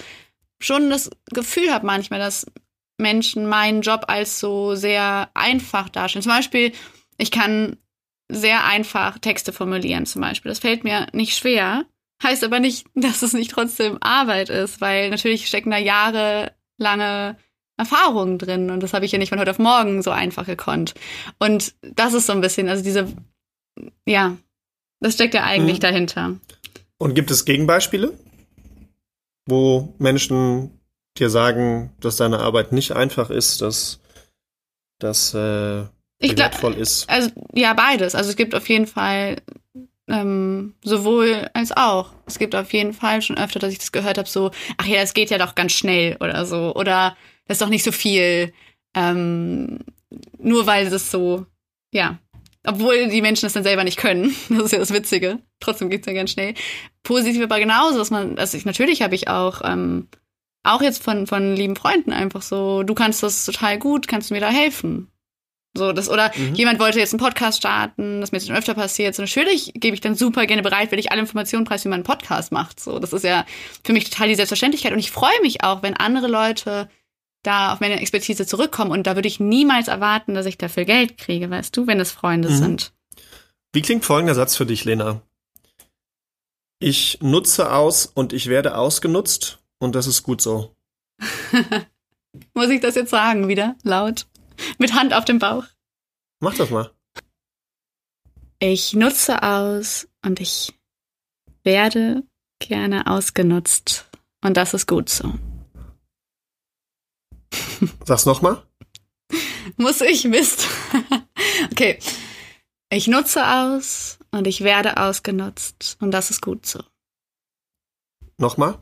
schon 0.60 0.89
das 0.89 1.12
Gefühl 1.32 1.72
habe 1.72 1.86
manchmal, 1.86 2.20
dass 2.20 2.48
Menschen 2.97 3.47
meinen 3.47 3.81
Job 3.81 4.05
als 4.07 4.39
so 4.39 4.75
sehr 4.75 5.29
einfach 5.33 5.89
darstellen. 5.89 6.23
Zum 6.23 6.31
Beispiel, 6.31 6.71
ich 7.17 7.31
kann 7.31 7.77
sehr 8.29 8.65
einfach 8.65 9.19
Texte 9.19 9.53
formulieren 9.53 10.05
zum 10.05 10.21
Beispiel. 10.21 10.50
Das 10.50 10.59
fällt 10.59 10.83
mir 10.83 11.07
nicht 11.13 11.35
schwer. 11.35 11.85
Heißt 12.21 12.43
aber 12.43 12.59
nicht, 12.59 12.88
dass 12.95 13.21
es 13.21 13.33
nicht 13.33 13.51
trotzdem 13.51 13.97
Arbeit 14.01 14.50
ist, 14.50 14.81
weil 14.81 15.09
natürlich 15.09 15.47
stecken 15.47 15.71
da 15.71 15.77
jahrelange 15.77 17.38
Erfahrungen 17.75 18.38
drin 18.38 18.69
und 18.69 18.81
das 18.83 18.93
habe 18.93 19.05
ich 19.05 19.12
ja 19.12 19.17
nicht 19.17 19.29
von 19.29 19.39
heute 19.39 19.50
auf 19.50 19.59
morgen 19.59 20.03
so 20.03 20.12
einfach 20.12 20.45
gekonnt. 20.45 20.93
Und 21.39 21.73
das 21.81 22.13
ist 22.13 22.27
so 22.27 22.33
ein 22.33 22.41
bisschen, 22.41 22.69
also 22.69 22.83
diese, 22.83 23.12
ja, 24.05 24.38
das 25.00 25.15
steckt 25.15 25.33
ja 25.33 25.43
eigentlich 25.43 25.77
mhm. 25.77 25.81
dahinter. 25.81 26.35
Und 27.00 27.15
gibt 27.15 27.31
es 27.31 27.45
Gegenbeispiele, 27.45 28.17
wo 29.47 29.93
Menschen 29.97 30.79
dir 31.17 31.29
sagen, 31.29 31.93
dass 32.00 32.17
deine 32.17 32.39
Arbeit 32.39 32.72
nicht 32.72 32.91
einfach 32.93 33.29
ist, 33.29 33.62
dass, 33.62 34.00
dass 35.00 35.34
äh, 35.34 35.84
ich 36.20 36.38
wertvoll 36.38 36.74
ist? 36.74 37.10
Also 37.10 37.29
ja, 37.53 37.74
beides. 37.74 38.15
Also 38.15 38.29
es 38.29 38.36
gibt 38.36 38.55
auf 38.55 38.67
jeden 38.70 38.88
Fall 38.88 39.38
ähm, 40.08 40.74
sowohl 40.84 41.50
als 41.53 41.72
auch. 41.72 42.12
Es 42.25 42.39
gibt 42.39 42.55
auf 42.55 42.74
jeden 42.74 42.93
Fall 42.93 43.22
schon 43.22 43.38
öfter, 43.38 43.60
dass 43.60 43.72
ich 43.72 43.79
das 43.79 43.91
gehört 43.91 44.17
habe, 44.17 44.29
so, 44.29 44.51
ach 44.77 44.86
ja, 44.86 45.01
das 45.01 45.13
geht 45.13 45.29
ja 45.29 45.38
doch 45.38 45.55
ganz 45.55 45.74
schnell 45.74 46.17
oder 46.20 46.46
so. 46.46 46.74
Oder 46.75 47.15
das 47.48 47.55
ist 47.55 47.62
doch 47.62 47.70
nicht 47.70 47.84
so 47.84 47.91
viel. 47.91 48.53
Ähm, 48.96 49.79
nur 50.38 50.67
weil 50.67 50.88
es 50.88 51.12
so, 51.12 51.46
ja, 51.91 52.20
Obwohl 52.65 53.10
die 53.10 53.22
Menschen 53.22 53.46
das 53.46 53.53
dann 53.53 53.63
selber 53.63 53.84
nicht 53.84 53.98
können. 53.98 54.36
Das 54.50 54.65
ist 54.65 54.72
ja 54.72 54.79
das 54.79 54.93
Witzige. 54.93 55.39
Trotzdem 55.60 55.89
geht's 55.89 56.08
ja 56.08 56.13
ganz 56.13 56.32
schnell. 56.32 56.53
Positiv 57.03 57.43
aber 57.43 57.60
genauso, 57.60 57.98
dass 57.98 58.12
man, 58.12 58.38
also 58.38 58.58
ich, 58.58 58.65
natürlich 58.65 59.01
habe 59.01 59.15
ich 59.15 59.27
auch, 59.27 59.62
ähm, 59.65 60.08
auch 60.63 60.82
jetzt 60.82 61.03
von, 61.03 61.27
von 61.27 61.55
lieben 61.55 61.75
Freunden 61.75 62.13
einfach 62.13 62.41
so, 62.41 62.84
du 62.84 62.93
kannst 62.93 63.22
das 63.22 63.46
total 63.46 63.77
gut, 63.77 64.08
kannst 64.08 64.29
du 64.29 64.34
mir 64.34 64.39
da 64.39 64.50
helfen? 64.50 65.10
So, 65.75 65.91
das, 65.91 66.08
oder 66.08 66.32
mhm. 66.36 66.53
jemand 66.53 66.79
wollte 66.79 67.00
jetzt 67.00 67.13
einen 67.13 67.20
Podcast 67.20 67.58
starten, 67.58 68.22
das 68.22 68.32
mir 68.32 68.38
jetzt 68.38 68.48
schon 68.48 68.55
öfter 68.55 68.75
passiert. 68.75 69.15
So, 69.15 69.24
natürlich 69.24 69.72
gebe 69.74 69.96
ich 69.96 70.01
dann 70.01 70.15
super 70.15 70.46
gerne 70.46 70.62
bereit, 70.62 70.91
wenn 70.91 71.00
ich 71.00 71.12
alle 71.12 71.22
Informationen 71.22 71.65
preis, 71.65 71.84
wie 71.84 71.89
man 71.89 71.98
einen 71.98 72.03
Podcast 72.03 72.51
macht. 72.51 72.79
So, 72.79 73.00
das 73.00 73.12
ist 73.12 73.24
ja 73.24 73.46
für 73.84 73.91
mich 73.91 74.10
total 74.10 74.27
die 74.27 74.36
Selbstverständlichkeit. 74.36 74.93
Und 74.93 75.00
ich 75.00 75.10
freue 75.10 75.41
mich 75.41 75.63
auch, 75.63 75.82
wenn 75.82 75.96
andere 75.96 76.27
Leute 76.27 76.89
da 77.41 77.74
auf 77.74 77.79
meine 77.79 78.00
Expertise 78.00 78.46
zurückkommen. 78.46 78.91
Und 78.91 79.08
da 79.08 79.15
würde 79.15 79.27
ich 79.27 79.39
niemals 79.39 79.88
erwarten, 79.88 80.36
dass 80.36 80.46
ich 80.46 80.60
dafür 80.60 80.86
Geld 80.86 81.17
kriege, 81.17 81.50
weißt 81.50 81.75
du, 81.75 81.88
wenn 81.88 82.00
es 82.00 82.12
Freunde 82.12 82.50
mhm. 82.50 82.58
sind. 82.58 82.93
Wie 83.74 83.82
klingt 83.82 84.05
folgender 84.05 84.36
Satz 84.36 84.55
für 84.55 84.67
dich, 84.67 84.86
Lena? 84.86 85.22
Ich 86.77 87.17
nutze 87.22 87.72
aus 87.72 88.05
und 88.05 88.32
ich 88.32 88.48
werde 88.48 88.77
ausgenutzt 88.77 89.62
und 89.83 89.95
das 89.95 90.07
ist 90.07 90.23
gut 90.23 90.41
so. 90.41 90.75
Muss 92.53 92.69
ich 92.69 92.81
das 92.81 92.95
jetzt 92.95 93.11
sagen 93.11 93.47
wieder? 93.47 93.75
Laut? 93.83 94.27
Mit 94.77 94.93
Hand 94.93 95.13
auf 95.13 95.25
dem 95.25 95.39
Bauch. 95.39 95.65
Mach 96.39 96.55
das 96.55 96.69
mal. 96.69 96.91
Ich 98.59 98.93
nutze 98.93 99.43
aus 99.43 100.07
und 100.23 100.39
ich 100.39 100.73
werde 101.63 102.23
gerne 102.59 103.07
ausgenutzt. 103.07 104.09
Und 104.41 104.57
das 104.57 104.73
ist 104.73 104.87
gut 104.87 105.09
so. 105.09 105.33
Sag's 108.05 108.25
nochmal. 108.25 108.65
Muss 109.77 110.01
ich 110.01 110.23
Mist. 110.25 110.67
okay. 111.71 111.99
Ich 112.89 113.07
nutze 113.07 113.45
aus 113.45 114.19
und 114.31 114.47
ich 114.47 114.61
werde 114.61 114.97
ausgenutzt. 114.97 115.97
Und 115.99 116.11
das 116.11 116.29
ist 116.29 116.41
gut 116.41 116.65
so. 116.65 116.83
Nochmal? 118.37 118.81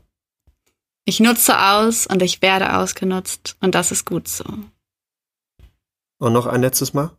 Ich 1.04 1.18
nutze 1.18 1.58
aus 1.58 2.06
und 2.06 2.22
ich 2.22 2.42
werde 2.42 2.76
ausgenutzt. 2.76 3.56
Und 3.60 3.74
das 3.74 3.90
ist 3.90 4.04
gut 4.04 4.28
so. 4.28 4.44
Und 6.18 6.32
noch 6.32 6.46
ein 6.46 6.60
letztes 6.60 6.94
Mal. 6.94 7.16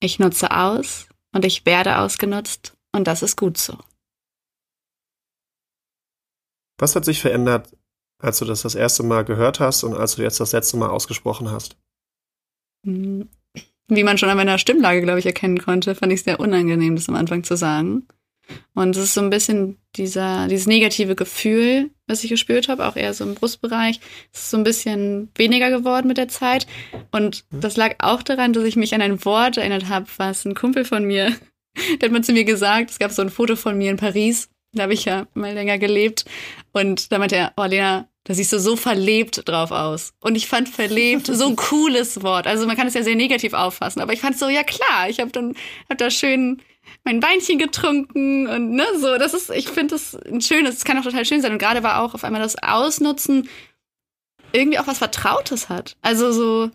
Ich 0.00 0.18
nutze 0.18 0.50
aus 0.52 1.08
und 1.32 1.44
ich 1.44 1.66
werde 1.66 1.98
ausgenutzt 1.98 2.76
und 2.92 3.06
das 3.06 3.22
ist 3.22 3.36
gut 3.36 3.58
so. 3.58 3.78
Was 6.78 6.94
hat 6.94 7.04
sich 7.04 7.20
verändert, 7.20 7.76
als 8.22 8.38
du 8.38 8.44
das 8.44 8.62
das 8.62 8.74
erste 8.74 9.02
Mal 9.02 9.24
gehört 9.24 9.58
hast 9.58 9.82
und 9.82 9.94
als 9.94 10.16
du 10.16 10.22
jetzt 10.22 10.38
das 10.38 10.52
letzte 10.52 10.76
Mal 10.76 10.90
ausgesprochen 10.90 11.50
hast? 11.50 11.76
Hm, 12.84 13.28
wie 13.88 14.04
man 14.04 14.18
schon 14.18 14.28
an 14.28 14.36
meiner 14.36 14.58
Stimmlage, 14.58 15.02
glaube 15.02 15.18
ich, 15.18 15.26
erkennen 15.26 15.58
konnte, 15.58 15.94
fand 15.94 16.12
ich 16.12 16.20
es 16.20 16.24
sehr 16.24 16.38
unangenehm, 16.40 16.96
das 16.96 17.08
am 17.08 17.14
Anfang 17.14 17.44
zu 17.44 17.56
sagen. 17.56 18.06
Und 18.74 18.96
es 18.96 19.04
ist 19.04 19.14
so 19.14 19.20
ein 19.20 19.30
bisschen 19.30 19.78
dieser, 19.96 20.48
dieses 20.48 20.66
negative 20.66 21.14
Gefühl, 21.14 21.90
was 22.06 22.22
ich 22.22 22.30
gespürt 22.30 22.68
habe, 22.68 22.86
auch 22.86 22.96
eher 22.96 23.14
so 23.14 23.24
im 23.24 23.34
Brustbereich, 23.34 24.00
ist 24.32 24.50
so 24.50 24.56
ein 24.56 24.64
bisschen 24.64 25.30
weniger 25.34 25.70
geworden 25.70 26.08
mit 26.08 26.18
der 26.18 26.28
Zeit. 26.28 26.66
Und 27.10 27.44
mhm. 27.50 27.60
das 27.60 27.76
lag 27.76 27.96
auch 27.98 28.22
daran, 28.22 28.52
dass 28.52 28.64
ich 28.64 28.76
mich 28.76 28.94
an 28.94 29.02
ein 29.02 29.24
Wort 29.24 29.56
erinnert 29.56 29.88
habe, 29.88 30.06
was 30.16 30.44
ein 30.44 30.54
Kumpel 30.54 30.84
von 30.84 31.04
mir, 31.04 31.34
der 32.00 32.08
hat 32.08 32.12
mal 32.12 32.24
zu 32.24 32.32
mir 32.32 32.44
gesagt, 32.44 32.90
es 32.90 32.98
gab 32.98 33.10
so 33.10 33.22
ein 33.22 33.30
Foto 33.30 33.56
von 33.56 33.76
mir 33.76 33.90
in 33.90 33.96
Paris, 33.96 34.48
da 34.72 34.84
habe 34.84 34.94
ich 34.94 35.04
ja 35.04 35.26
mal 35.34 35.54
länger 35.54 35.78
gelebt. 35.78 36.24
Und 36.72 37.10
da 37.12 37.18
meinte 37.18 37.36
er, 37.36 37.52
oh 37.56 37.64
Lena, 37.64 38.08
da 38.24 38.34
siehst 38.34 38.52
du 38.52 38.58
so 38.58 38.76
verlebt 38.76 39.48
drauf 39.48 39.70
aus. 39.70 40.12
Und 40.20 40.34
ich 40.34 40.48
fand 40.48 40.68
verlebt 40.68 41.26
so 41.28 41.46
ein 41.46 41.56
cooles 41.56 42.22
Wort. 42.22 42.46
Also 42.46 42.66
man 42.66 42.76
kann 42.76 42.88
es 42.88 42.94
ja 42.94 43.02
sehr 43.02 43.14
negativ 43.14 43.52
auffassen, 43.52 44.02
aber 44.02 44.12
ich 44.12 44.20
fand 44.20 44.36
so, 44.36 44.48
ja 44.48 44.64
klar, 44.64 45.08
ich 45.08 45.20
habe 45.20 45.30
dann 45.30 45.54
hab 45.88 45.98
da 45.98 46.10
schön 46.10 46.60
mein 47.04 47.22
Weinchen 47.22 47.58
getrunken 47.58 48.46
und 48.46 48.70
ne, 48.70 48.86
so, 48.98 49.16
das 49.18 49.34
ist, 49.34 49.50
ich 49.50 49.68
finde 49.68 49.94
das 49.94 50.14
ein 50.14 50.40
schönes, 50.40 50.76
es 50.76 50.84
kann 50.84 50.98
auch 50.98 51.04
total 51.04 51.24
schön 51.24 51.40
sein. 51.40 51.52
Und 51.52 51.58
gerade 51.58 51.82
war 51.82 52.02
auch 52.02 52.14
auf 52.14 52.24
einmal 52.24 52.42
das 52.42 52.56
Ausnutzen 52.62 53.48
irgendwie 54.52 54.78
auch 54.78 54.86
was 54.86 54.98
Vertrautes 54.98 55.68
hat. 55.68 55.96
Also 56.02 56.32
so, 56.32 56.70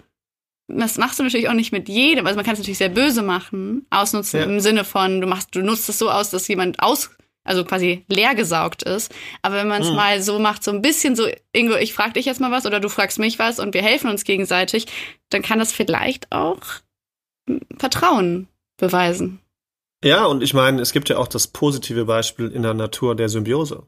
das 0.67 0.97
machst 0.97 1.19
du 1.19 1.23
natürlich 1.23 1.49
auch 1.49 1.53
nicht 1.53 1.71
mit 1.71 1.89
jedem. 1.89 2.25
Also 2.25 2.35
man 2.35 2.45
kann 2.45 2.53
es 2.53 2.59
natürlich 2.59 2.77
sehr 2.77 2.89
böse 2.89 3.21
machen, 3.21 3.85
ausnutzen 3.89 4.39
ja. 4.39 4.45
im 4.45 4.59
Sinne 4.59 4.83
von, 4.83 5.21
du 5.21 5.27
machst, 5.27 5.55
du 5.55 5.61
nutzt 5.61 5.89
es 5.89 5.99
so 5.99 6.09
aus, 6.09 6.29
dass 6.29 6.47
jemand 6.47 6.79
aus, 6.81 7.11
also 7.43 7.65
quasi 7.65 8.05
leer 8.07 8.35
gesaugt 8.35 8.83
ist. 8.83 9.13
Aber 9.41 9.55
wenn 9.55 9.67
man 9.67 9.81
es 9.81 9.89
mhm. 9.89 9.95
mal 9.95 10.21
so 10.21 10.39
macht, 10.39 10.63
so 10.63 10.71
ein 10.71 10.81
bisschen 10.81 11.15
so, 11.15 11.27
Ingo, 11.53 11.75
ich 11.75 11.93
frag 11.93 12.13
dich 12.13 12.25
jetzt 12.25 12.39
mal 12.39 12.51
was 12.51 12.65
oder 12.65 12.79
du 12.79 12.89
fragst 12.89 13.19
mich 13.19 13.39
was 13.39 13.59
und 13.59 13.73
wir 13.73 13.81
helfen 13.81 14.09
uns 14.09 14.23
gegenseitig, 14.23 14.85
dann 15.29 15.41
kann 15.41 15.59
das 15.59 15.71
vielleicht 15.71 16.31
auch 16.31 16.59
Vertrauen 17.77 18.47
beweisen. 18.77 19.39
Ja, 20.03 20.25
und 20.25 20.41
ich 20.41 20.53
meine, 20.53 20.81
es 20.81 20.93
gibt 20.93 21.09
ja 21.09 21.17
auch 21.17 21.27
das 21.27 21.47
positive 21.47 22.05
Beispiel 22.05 22.49
in 22.49 22.63
der 22.63 22.73
Natur 22.73 23.15
der 23.15 23.29
Symbiose. 23.29 23.87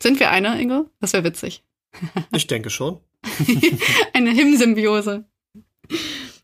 Sind 0.00 0.20
wir 0.20 0.30
einer, 0.30 0.58
Ingo? 0.58 0.88
Das 1.00 1.12
wäre 1.12 1.24
witzig. 1.24 1.64
ich 2.32 2.46
denke 2.46 2.70
schon. 2.70 3.00
Eine 4.12 4.30
Him-Symbiose. 4.30 5.24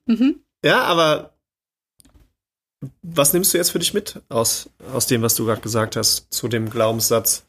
Mhm. 0.07 0.41
Ja, 0.65 0.83
aber 0.83 1.35
was 3.03 3.33
nimmst 3.33 3.55
du 3.55 3.59
jetzt 3.59 3.71
für 3.71 3.79
dich 3.79 3.95
mit 3.95 4.21
aus, 4.29 4.69
aus 4.93 5.07
dem, 5.07 5.23
was 5.23 5.37
du 5.37 5.45
gerade 5.45 5.61
gesagt 5.61 5.97
hast, 5.97 6.33
zu 6.33 6.49
dem 6.49 6.71
Glaubenssatz? 6.71 7.47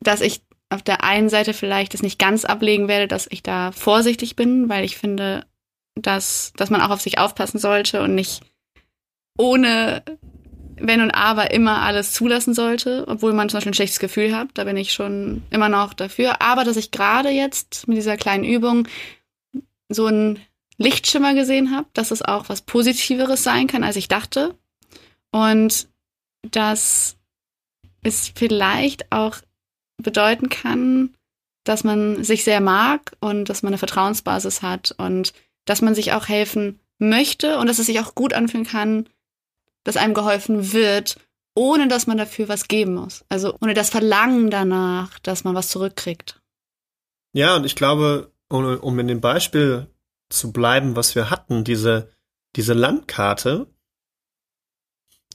Dass 0.00 0.20
ich 0.20 0.42
auf 0.70 0.82
der 0.82 1.04
einen 1.04 1.28
Seite 1.28 1.52
vielleicht 1.52 1.94
das 1.94 2.02
nicht 2.02 2.18
ganz 2.18 2.44
ablegen 2.44 2.88
werde, 2.88 3.08
dass 3.08 3.26
ich 3.30 3.42
da 3.42 3.72
vorsichtig 3.72 4.36
bin, 4.36 4.68
weil 4.68 4.84
ich 4.84 4.96
finde, 4.96 5.46
dass, 5.94 6.52
dass 6.56 6.70
man 6.70 6.80
auch 6.80 6.90
auf 6.90 7.00
sich 7.00 7.18
aufpassen 7.18 7.58
sollte 7.58 8.02
und 8.02 8.14
nicht 8.14 8.42
ohne 9.38 10.02
Wenn 10.76 11.00
und 11.00 11.10
Aber 11.10 11.52
immer 11.52 11.82
alles 11.82 12.12
zulassen 12.12 12.54
sollte, 12.54 13.04
obwohl 13.06 13.32
man 13.32 13.48
zum 13.48 13.58
Beispiel 13.58 13.70
ein 13.70 13.74
schlechtes 13.74 14.00
Gefühl 14.00 14.34
hat. 14.34 14.48
Da 14.54 14.64
bin 14.64 14.76
ich 14.76 14.92
schon 14.92 15.42
immer 15.50 15.68
noch 15.68 15.94
dafür. 15.94 16.42
Aber 16.42 16.64
dass 16.64 16.76
ich 16.76 16.90
gerade 16.90 17.28
jetzt 17.28 17.86
mit 17.88 17.96
dieser 17.96 18.16
kleinen 18.16 18.44
Übung 18.44 18.88
so 19.88 20.06
einen 20.06 20.40
Lichtschimmer 20.78 21.34
gesehen 21.34 21.74
habe, 21.74 21.86
dass 21.92 22.10
es 22.10 22.22
auch 22.22 22.48
was 22.48 22.62
Positiveres 22.62 23.42
sein 23.44 23.66
kann, 23.66 23.84
als 23.84 23.96
ich 23.96 24.08
dachte. 24.08 24.56
Und 25.30 25.88
dass 26.50 27.16
es 28.02 28.32
vielleicht 28.34 29.12
auch 29.12 29.36
bedeuten 30.02 30.48
kann, 30.48 31.14
dass 31.64 31.84
man 31.84 32.24
sich 32.24 32.44
sehr 32.44 32.60
mag 32.60 33.16
und 33.20 33.48
dass 33.48 33.62
man 33.62 33.70
eine 33.70 33.78
Vertrauensbasis 33.78 34.62
hat 34.62 34.94
und 34.98 35.32
dass 35.64 35.80
man 35.80 35.94
sich 35.94 36.12
auch 36.12 36.28
helfen 36.28 36.80
möchte 36.98 37.58
und 37.58 37.68
dass 37.68 37.78
es 37.78 37.86
sich 37.86 38.00
auch 38.00 38.14
gut 38.14 38.32
anfühlen 38.32 38.66
kann, 38.66 39.08
dass 39.84 39.96
einem 39.96 40.14
geholfen 40.14 40.72
wird, 40.72 41.16
ohne 41.54 41.88
dass 41.88 42.06
man 42.06 42.16
dafür 42.16 42.48
was 42.48 42.68
geben 42.68 42.94
muss. 42.94 43.24
Also 43.28 43.56
ohne 43.60 43.74
das 43.74 43.90
Verlangen 43.90 44.50
danach, 44.50 45.18
dass 45.20 45.44
man 45.44 45.54
was 45.54 45.68
zurückkriegt. 45.68 46.40
Ja, 47.34 47.56
und 47.56 47.64
ich 47.64 47.76
glaube, 47.76 48.32
um, 48.48 48.64
um 48.78 48.98
in 48.98 49.08
dem 49.08 49.20
Beispiel 49.20 49.88
zu 50.28 50.52
bleiben, 50.52 50.96
was 50.96 51.14
wir 51.14 51.30
hatten, 51.30 51.64
diese, 51.64 52.10
diese 52.56 52.74
Landkarte, 52.74 53.66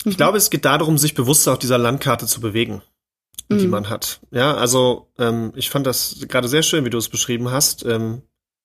mhm. 0.04 0.12
ich 0.12 0.18
glaube, 0.18 0.38
es 0.38 0.50
geht 0.50 0.66
darum, 0.66 0.98
sich 0.98 1.14
bewusst 1.14 1.48
auf 1.48 1.60
dieser 1.60 1.78
Landkarte 1.78 2.26
zu 2.26 2.42
bewegen, 2.42 2.82
mhm. 3.50 3.58
die 3.60 3.68
man 3.68 3.90
hat. 3.90 4.22
Ja, 4.32 4.56
also 4.56 5.12
ähm, 5.18 5.54
ich 5.56 5.70
fand 5.70 5.86
das 5.88 6.26
gerade 6.28 6.48
sehr 6.48 6.64
schön, 6.64 6.86
wie 6.86 6.90
du 6.90 6.98
es 6.98 7.10
beschrieben 7.10 7.52
hast. 7.52 7.86
Ähm, 7.86 8.24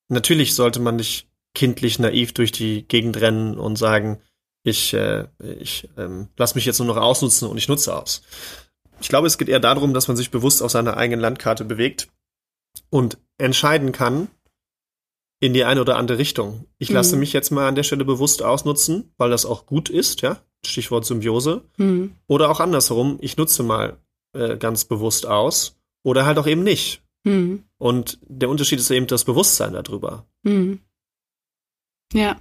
natürlich 0.08 0.54
sollte 0.54 0.80
man 0.80 0.96
nicht 0.96 1.28
kindlich 1.54 1.98
naiv 1.98 2.32
durch 2.32 2.52
die 2.52 2.86
Gegend 2.88 3.20
rennen 3.20 3.58
und 3.58 3.76
sagen, 3.76 4.22
ich, 4.62 4.94
äh, 4.94 5.26
ich 5.58 5.88
ähm, 5.96 6.28
lasse 6.36 6.54
mich 6.54 6.64
jetzt 6.64 6.78
nur 6.78 6.88
noch 6.88 6.96
ausnutzen 6.96 7.48
und 7.48 7.58
ich 7.58 7.68
nutze 7.68 7.96
aus. 7.96 8.22
Ich 9.00 9.08
glaube, 9.08 9.26
es 9.26 9.38
geht 9.38 9.48
eher 9.48 9.60
darum, 9.60 9.94
dass 9.94 10.08
man 10.08 10.16
sich 10.16 10.30
bewusst 10.30 10.62
auf 10.62 10.70
seiner 10.70 10.96
eigenen 10.96 11.20
Landkarte 11.20 11.64
bewegt 11.64 12.08
und 12.90 13.18
entscheiden 13.38 13.92
kann 13.92 14.28
in 15.40 15.54
die 15.54 15.64
eine 15.64 15.80
oder 15.80 15.96
andere 15.96 16.18
Richtung. 16.18 16.66
Ich 16.78 16.90
mhm. 16.90 16.94
lasse 16.94 17.16
mich 17.16 17.32
jetzt 17.32 17.50
mal 17.50 17.66
an 17.66 17.74
der 17.74 17.82
Stelle 17.82 18.04
bewusst 18.04 18.42
ausnutzen, 18.42 19.12
weil 19.16 19.30
das 19.30 19.44
auch 19.44 19.66
gut 19.66 19.90
ist, 19.90 20.22
ja. 20.22 20.40
Stichwort 20.64 21.04
Symbiose. 21.04 21.64
Mhm. 21.76 22.14
Oder 22.28 22.48
auch 22.48 22.60
andersherum, 22.60 23.18
ich 23.20 23.36
nutze 23.36 23.64
mal 23.64 23.98
äh, 24.32 24.56
ganz 24.56 24.84
bewusst 24.84 25.26
aus 25.26 25.76
oder 26.04 26.24
halt 26.24 26.38
auch 26.38 26.46
eben 26.46 26.62
nicht. 26.62 27.02
Mhm. 27.24 27.64
Und 27.78 28.18
der 28.22 28.48
Unterschied 28.48 28.78
ist 28.78 28.90
eben 28.92 29.08
das 29.08 29.24
Bewusstsein 29.24 29.72
darüber. 29.72 30.26
Mhm. 30.44 30.80
Ja. 32.12 32.40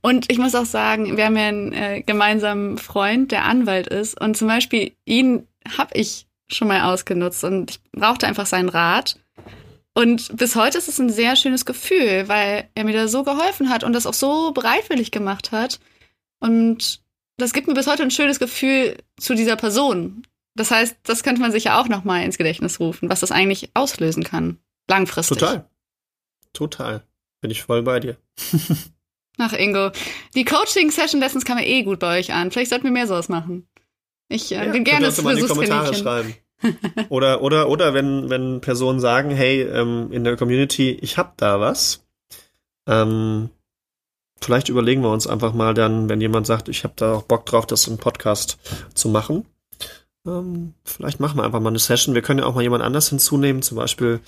Und 0.00 0.30
ich 0.30 0.38
muss 0.38 0.54
auch 0.54 0.66
sagen, 0.66 1.16
wir 1.16 1.24
haben 1.24 1.36
ja 1.36 1.48
einen 1.48 1.72
äh, 1.72 2.02
gemeinsamen 2.02 2.78
Freund, 2.78 3.32
der 3.32 3.44
Anwalt 3.44 3.86
ist. 3.86 4.20
Und 4.20 4.36
zum 4.36 4.48
Beispiel 4.48 4.92
ihn 5.04 5.46
habe 5.78 5.94
ich 5.94 6.26
schon 6.48 6.68
mal 6.68 6.92
ausgenutzt 6.92 7.44
und 7.44 7.70
ich 7.70 7.80
brauchte 7.92 8.26
einfach 8.26 8.46
seinen 8.46 8.68
Rat. 8.68 9.18
Und 9.94 10.36
bis 10.36 10.56
heute 10.56 10.76
ist 10.78 10.88
es 10.88 10.98
ein 10.98 11.10
sehr 11.10 11.36
schönes 11.36 11.64
Gefühl, 11.64 12.28
weil 12.28 12.68
er 12.74 12.84
mir 12.84 12.92
da 12.92 13.08
so 13.08 13.22
geholfen 13.22 13.70
hat 13.70 13.84
und 13.84 13.92
das 13.92 14.06
auch 14.06 14.14
so 14.14 14.52
bereitwillig 14.52 15.10
gemacht 15.10 15.52
hat. 15.52 15.80
Und 16.40 17.00
das 17.36 17.52
gibt 17.52 17.68
mir 17.68 17.74
bis 17.74 17.86
heute 17.86 18.02
ein 18.02 18.10
schönes 18.10 18.38
Gefühl 18.38 18.96
zu 19.18 19.34
dieser 19.34 19.56
Person. 19.56 20.26
Das 20.56 20.70
heißt, 20.70 20.96
das 21.04 21.22
könnte 21.22 21.40
man 21.40 21.52
sich 21.52 21.64
ja 21.64 21.80
auch 21.80 21.88
noch 21.88 22.04
mal 22.04 22.22
ins 22.22 22.38
Gedächtnis 22.38 22.78
rufen, 22.80 23.08
was 23.08 23.20
das 23.20 23.32
eigentlich 23.32 23.70
auslösen 23.74 24.24
kann, 24.24 24.58
langfristig. 24.88 25.38
Total. 25.38 25.68
Total. 26.52 27.02
Bin 27.40 27.50
ich 27.50 27.62
voll 27.62 27.82
bei 27.82 28.00
dir. 28.00 28.16
Ach, 29.38 29.52
Ingo. 29.52 29.90
Die 30.34 30.44
Coaching-Session 30.44 31.20
letztens 31.20 31.44
kam 31.44 31.58
ja 31.58 31.64
eh 31.64 31.82
gut 31.82 31.98
bei 31.98 32.18
euch 32.18 32.32
an. 32.32 32.50
Vielleicht 32.50 32.70
sollten 32.70 32.84
wir 32.84 32.92
mehr 32.92 33.06
sowas 33.06 33.28
machen. 33.28 33.66
Ich 34.28 34.52
äh, 34.52 34.66
ja, 34.66 34.72
bin 34.72 34.84
gerne 34.84 35.06
das 35.06 35.20
mal 35.22 35.36
in 35.36 35.44
die 35.44 35.48
Kommentare 35.48 35.94
schreiben. 35.94 36.34
oder, 37.08 37.42
oder, 37.42 37.68
oder 37.68 37.94
wenn, 37.94 38.30
wenn 38.30 38.60
Personen 38.60 39.00
sagen, 39.00 39.30
hey, 39.30 39.62
ähm, 39.62 40.10
in 40.12 40.24
der 40.24 40.36
Community, 40.36 40.90
ich 40.90 41.18
hab 41.18 41.36
da 41.36 41.60
was. 41.60 42.04
Ähm, 42.86 43.50
vielleicht 44.40 44.68
überlegen 44.68 45.02
wir 45.02 45.10
uns 45.10 45.26
einfach 45.26 45.52
mal 45.52 45.74
dann, 45.74 46.08
wenn 46.08 46.20
jemand 46.20 46.46
sagt, 46.46 46.68
ich 46.68 46.84
habe 46.84 46.94
da 46.96 47.14
auch 47.14 47.22
Bock 47.22 47.46
drauf, 47.46 47.66
das 47.66 47.86
im 47.86 47.98
Podcast 47.98 48.58
zu 48.94 49.08
machen. 49.08 49.46
Ähm, 50.26 50.74
vielleicht 50.84 51.20
machen 51.20 51.38
wir 51.38 51.44
einfach 51.44 51.60
mal 51.60 51.68
eine 51.68 51.78
Session. 51.78 52.14
Wir 52.14 52.22
können 52.22 52.40
ja 52.40 52.46
auch 52.46 52.54
mal 52.54 52.62
jemand 52.62 52.82
anders 52.82 53.08
hinzunehmen, 53.08 53.62
zum 53.62 53.76
Beispiel 53.76 54.20